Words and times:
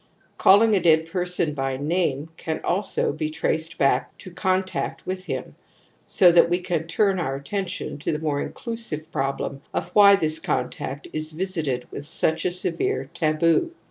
Call 0.39 0.63
ing 0.63 0.73
a 0.73 0.79
dead 0.79 1.05
person 1.05 1.53
by 1.53 1.77
name 1.77 2.29
can 2.35 2.59
alsq 2.61 3.15
be 3.17 3.29
traced 3.29 3.77
back 3.77 4.17
to 4.17 4.31
contact 4.31 5.05
with 5.05 5.25
him, 5.25 5.53
s6 6.07 6.33
that 6.33 6.49
we 6.49 6.59
can 6.59 6.85
tiu 6.87 7.09
n 7.11 7.19
our 7.19 7.35
attention 7.35 7.99
to 7.99 8.11
the 8.11 8.17
more 8.17 8.41
inclusive 8.41 9.11
problem 9.11 9.61
of 9.75 9.89
why 9.89 10.15
this 10.15 10.39
contact 10.39 11.07
is 11.13 11.33
visited 11.33 11.85
with 11.91 12.07
such 12.07 12.45
a 12.45 12.51
severe 12.51 13.11
taboo. 13.13 13.75